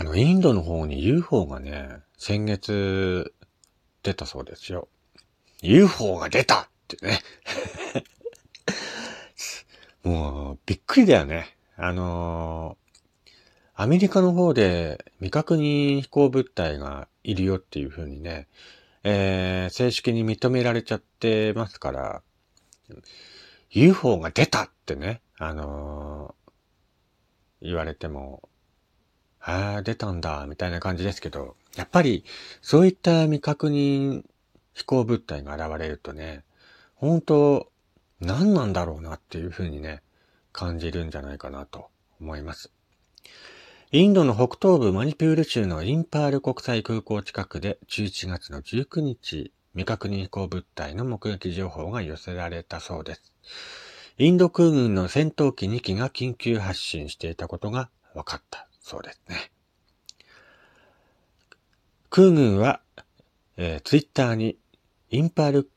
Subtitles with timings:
[0.00, 3.34] あの、インドの方に UFO がね、先月
[4.04, 4.86] 出たそうですよ。
[5.60, 7.18] UFO が出たってね。
[10.04, 11.56] もう、びっくりだよね。
[11.76, 13.30] あのー、
[13.74, 18.46] アメリカの方で未確認飛行物体がいるよっていう風にね、
[19.02, 22.22] えー、正式に認められちゃってますから、
[23.70, 28.47] UFO が出たってね、あのー、言われても、
[29.48, 32.22] ああ、出たんだ、みたいな感じですけど、やっぱり、
[32.60, 34.24] そういった未確認
[34.74, 36.44] 飛行物体が現れるとね、
[36.96, 37.72] 本当
[38.20, 40.02] 何なんだろうなっていうふうにね、
[40.52, 41.88] 感じるんじゃないかなと
[42.20, 42.70] 思います。
[43.90, 53.32] インドの北東部マニプール州のインパール国際空港近くで11月の19日、未確認飛行物体の目撃情報が寄せられたそうです。
[54.18, 59.50] インド空軍の戦闘機2機が緊急発進していたことが分かったそうですね。
[62.08, 62.80] 空軍は、
[63.58, 64.56] えー、ツイッターに
[65.10, 65.70] インパール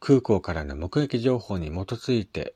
[0.00, 2.54] 空港からの目撃情報に基づいて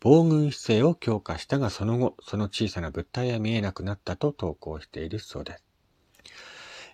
[0.00, 5.64] 防軍姿勢を強化したが、その後、その小さな物体は見えなくなったと投稿しているそうです。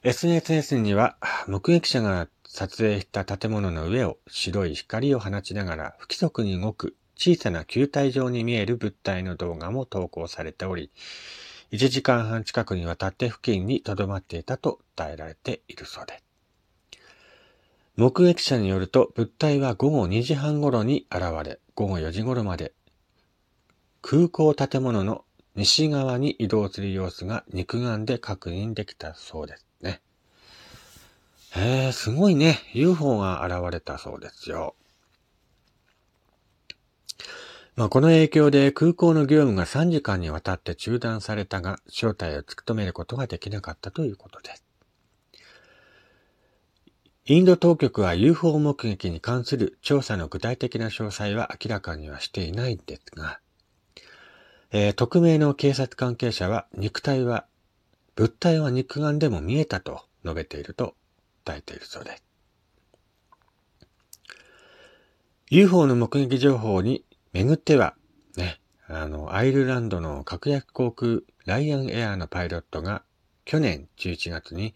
[0.02, 10.90] SNS には、目撃者が撮影した建物の上を白い光を放ちながら不規則に動く小さな球体状に見える物体の動画も投稿されており、
[11.70, 16.22] 1時間半近くにわたって付近に留まっていたと伝えられているそうで。
[17.96, 22.72] 目撃者によると物体は午後2時半頃に現れ、午後4時頃まで
[24.00, 25.24] 空港建物の
[25.56, 30.00] 西側に移動する様子が肉眼で確認できたそうですね。
[31.56, 32.60] へえ、すごいね。
[32.72, 34.74] UFO が現れたそうですよ。
[37.78, 44.64] まあ、この影響で空港の業務が3時間にわたって中断されたが、正体を突き止めることができなかったということです。
[47.26, 53.38] インド当局は UFO 目撃に関する調査の具体的な詳細は明らかにはしていないんですが、
[54.72, 57.46] えー、匿名の警察関係者は肉体は、
[58.16, 60.96] 物体は肉眼でも見えたと述べていると
[61.44, 62.24] 伝えているそうです。
[65.50, 67.94] UFO の目撃情報に巡っては、
[68.36, 73.02] ね、あの、アイルランドの格安航空ライアンエアのパイロットが
[73.44, 74.74] 去年11月に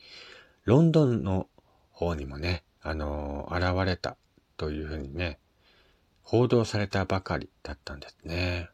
[0.65, 1.49] ロンドンの
[1.91, 4.17] 方にもね、あの、現れた
[4.57, 5.39] というふうにね、
[6.23, 8.71] 報道されたばかりだったんですね。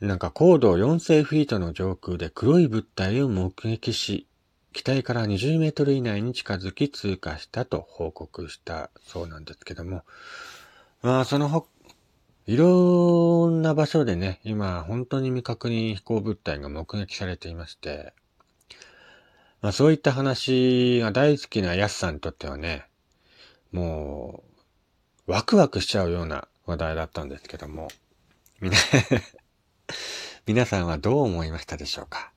[0.00, 4.26] なんか高度4000フィートの上空で黒い物体を目撃し、
[4.72, 10.02] 機体から20メートル以内に近づき通過したと報告したそうなんですけども、
[11.02, 11.66] まあそのほ、
[12.46, 18.12] いろんな場所でね、今本当に未確認飛行物体が目撃されていまして、
[19.62, 22.86] まあそういった話が大好きなヤスさんにとってはね、
[23.72, 24.44] も
[25.26, 27.88] う、ワクワクしちゃうような話題だったんですけども、
[28.60, 28.76] みな
[30.46, 32.32] 皆さんはどう思いましたでしょうか？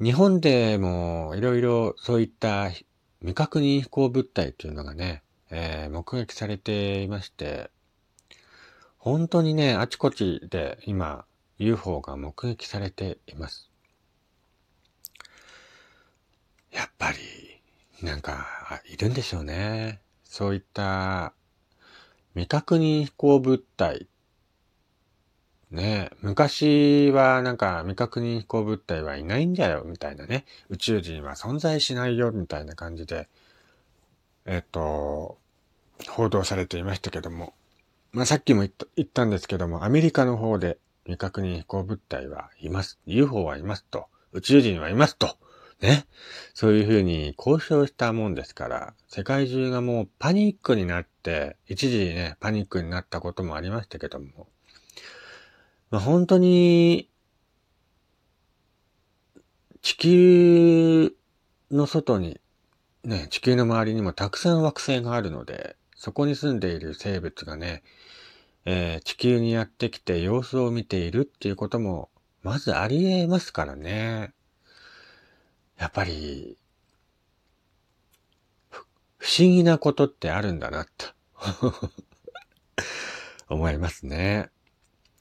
[0.00, 5.24] 日本でもいろいろそういった未確認飛行物体というのがね、
[5.54, 7.70] えー、目撃されていまして、
[8.96, 11.26] 本当にね、あちこちで今
[11.58, 13.70] UFO が目撃されています。
[16.72, 17.18] やっぱり、
[18.06, 18.46] なんか、
[18.86, 20.00] いるんでしょうね。
[20.24, 21.34] そういった
[22.32, 24.08] 未確認飛行物体
[25.70, 30.46] ね昔はなんか未確認飛行物体はいないんだよ、みたいなね。
[30.70, 33.28] 宇宙人は存在しないよ、みたいな感じで、
[34.46, 35.38] えっと、
[36.08, 37.54] 報道されていましたけども。
[38.12, 38.70] まあ、さっきも言
[39.06, 42.98] ったんですけども、アメリカの方で未確認飛行物体はいます。
[43.06, 44.06] UFO はいますと。
[44.32, 45.36] 宇宙人はいますと。
[45.80, 46.06] ね。
[46.54, 54.48] そういうふうに交渉したもんですから、世界中がもうパニックになって、一時ね、パニックになったこともありましたけども、
[55.90, 57.08] まあ、本当に、
[59.82, 61.14] 地球
[61.70, 62.40] の外に、
[63.04, 67.84] ね、地球の周りにもたくさん惑星があるので、そこに住んでいる生物がね、
[68.64, 72.10] えー、地球にやってきて様子を見ているっていうことも、
[72.42, 74.32] まずありえますからね。
[75.78, 76.58] やっぱり、
[79.16, 81.06] 不思議なことってあるんだな、と
[83.48, 84.50] 思いますね。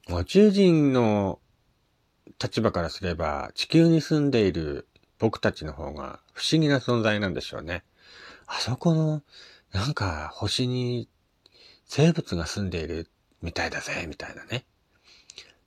[0.10, 1.40] 宇宙人の
[2.42, 4.88] 立場からすれば、地球に住んでいる
[5.20, 7.84] 僕たちの方が不思議な存在なんでしょうね。
[8.48, 9.22] あそこの、
[9.74, 11.08] なんか星に
[11.86, 13.10] 生物が住んでいる
[13.42, 14.66] みたいだぜ、みたいなね。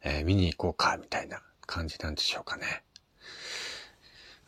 [0.02, 2.82] えー、見に行こうか、みたいな感じなんでしょうかね。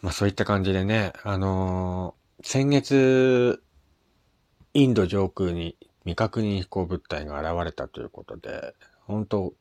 [0.02, 3.62] まあそういった感じでね、あのー、先月、
[4.74, 8.74] インド上空に未確認飛行物体が現れたということで、
[9.06, 9.54] 本当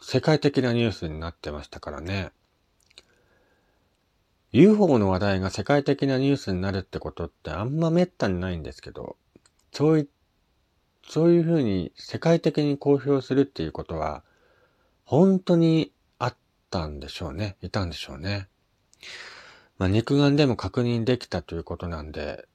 [0.00, 2.30] 世界的なニュースになってましたからね。
[4.52, 9.16] UFO の話題が世界的なニュースになるってことってあんま滅多にないんですけど、
[9.72, 10.08] そうい、
[11.06, 14.22] そういうふうに世界的に公表するっていうことは、
[15.04, 16.36] 本当にあっ
[16.70, 17.56] たんでしょうね。
[17.62, 18.48] いたんでしょうね。
[19.76, 22.48] まあ、肉眼でも確認できたということなんで、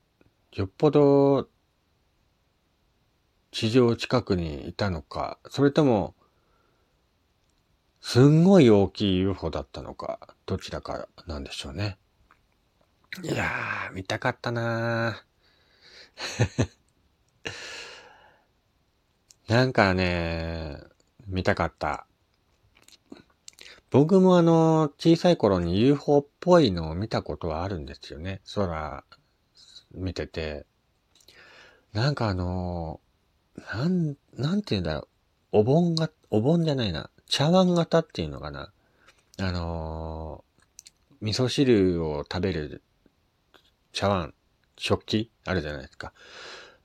[0.53, 1.47] よっぽど
[3.51, 6.15] 地上近くにいたのか、それとも、
[8.01, 11.97] すんごい大きい UFO だったのか、どちらかなんでしょうね。
[13.23, 16.69] いやー、見たかったなー
[19.47, 20.79] なんかね、
[21.27, 22.07] 見たかった。
[23.91, 28.41] 僕もあの、小さい頃に UFO っぽいのを見たことはあるんですよね。
[28.55, 29.03] 空、
[29.91, 30.65] 見てて。
[31.91, 32.99] なんかあの、
[33.71, 35.07] なん、なんて言うんだろう。
[35.59, 37.11] お盆が、お盆じゃないな。
[37.27, 38.73] 茶碗型っていうのかな。
[39.39, 40.22] あのー、
[41.23, 42.83] 味噌汁を食べる
[43.93, 44.33] 茶碗、
[44.77, 46.11] 食器あるじゃないですか。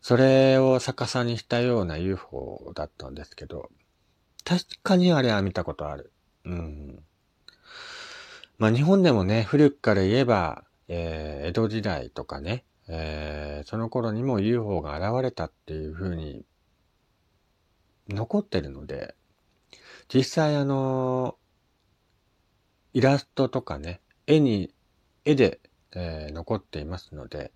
[0.01, 3.69] それを逆さにしたような UFO だったんですけど、
[4.45, 6.13] 確かにあれは見たことある。
[6.45, 7.03] うん。
[8.59, 16.45] まあ日本でもね、古くから言えば、えー、江戸時代とかね、えー、その頃にも UFO が現れたっていう風に
[18.09, 19.17] 残ってるので、
[20.15, 21.35] 実際あの、
[22.93, 24.75] イラストとかね、絵に、
[25.25, 25.59] 絵で、
[25.93, 27.51] えー、残っていますので、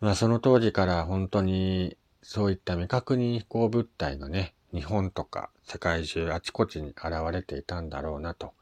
[0.00, 8.54] まあその当時から本当にそういった未確認飛行物体がね、日本とか世界中あちこちに現れていたんだろうなと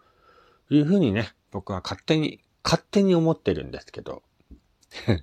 [0.70, 4.22] いうふうにね、僕は勝手に、勝手に思ってるんですけど。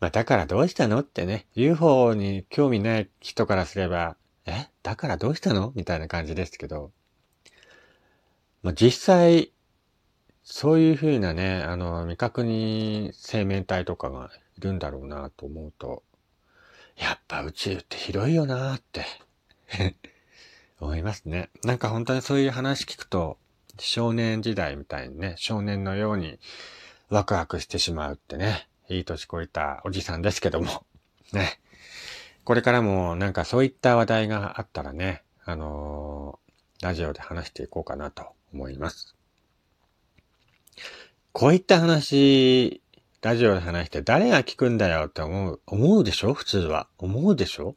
[0.00, 4.16] まあだからどうしたのってね、UFO に興味ない人からすれば、
[4.46, 4.70] え？
[4.82, 5.72] だからどうしたの？
[5.76, 6.90] みたいな感じですけど、
[8.62, 9.52] まあ、実際、
[10.52, 16.02] そういうふうなね、あの、未確認生命体とかがいるんだろうなと思うと、
[16.96, 19.06] やっぱ宇宙って広いよなって
[20.80, 21.50] 思いますね。
[21.62, 23.38] なんか本当にそういう話聞くと、
[23.78, 26.40] 少年時代みたいにね、少年のように
[27.10, 30.84] ワクワクしてしまうってね、いい年こいたおじさんですけども、
[31.32, 31.60] ね。
[32.42, 39.14] これからもなんかそういった話題があったらね、あのー、ラジオで話していこうかなと思います。
[41.32, 42.82] こういった話、
[43.22, 46.34] ラジオで話して誰が聞くんだよって思う、思うでしょ？
[46.34, 46.88] 普通は。
[46.98, 47.76] 思うでしょ？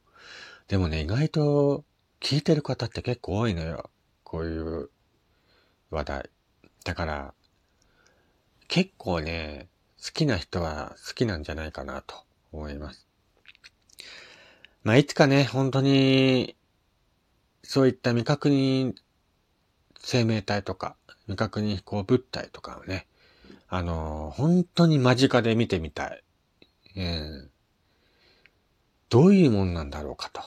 [0.67, 1.85] でもね、意外と
[2.19, 3.91] 聞いてる方って結構多いのよ。
[4.23, 4.89] こういう
[5.91, 6.29] 話題。
[6.83, 7.33] だから、
[8.67, 9.67] 結構ね、
[10.03, 12.15] 好きな人は好きなんじゃないかなと
[12.51, 13.07] 思います。
[14.81, 16.55] まあ、いつかね、本当に、
[17.61, 18.95] そういった未確認
[20.00, 20.95] 生命体とか、
[21.27, 23.05] 未確認飛行物体とかをね、
[23.75, 26.24] あの、本当に間近で見てみたい。
[26.96, 27.48] えー、
[29.10, 30.44] どういうもんなんだろうかと。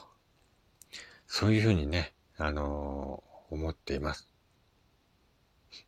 [1.26, 4.28] そういうふうにね、あの、思っています。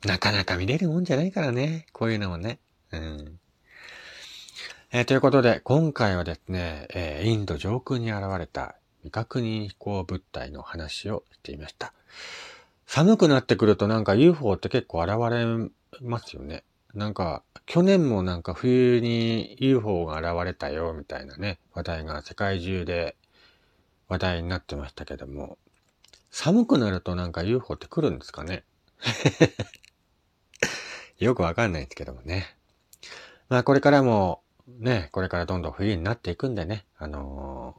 [0.05, 2.59] なかなか見れるもんじゃないからね、こういうのもね。
[2.91, 3.39] うん。
[4.91, 11.93] えー、ということで、今回はですね、えー、インド上空に現れた未確認飛行物体の話をしていました。
[12.87, 16.65] 寒くなってくるとなんか UFO って結構現れますよね。
[16.95, 23.17] なんか、去年もなんか冬に UFO が現れたよみたいなね、話題が世界中で
[24.09, 25.59] 話題になってましたけども、
[26.31, 28.65] 寒くなるとなんか UFO って来るんですかね？
[31.19, 32.57] よくわかんないんですけどもね。
[33.49, 37.77] まあこれからもね、これからどんどん冬になっていくんでね、あの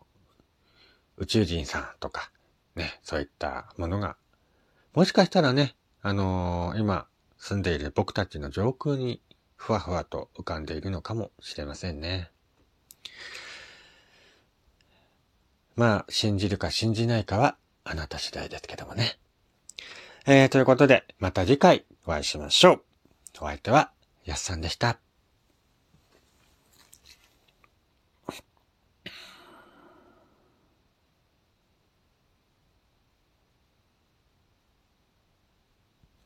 [1.18, 2.32] ー、宇宙人さんとか、
[2.76, 4.18] ね、そういったものが、
[4.94, 7.08] もしかしたらね、あのー、今
[7.40, 9.22] 住んでいる僕たちの上空に
[9.56, 12.30] ふわふわと浮かんでいるのかもしれませんね。
[15.76, 17.56] まあ、信じるか信じないかは
[17.86, 19.18] あなた次第ですけどもね。
[20.28, 22.82] えー、ということで、また次回お会いしましょう。
[23.42, 23.92] お相手は、
[24.26, 25.00] やっさんでした。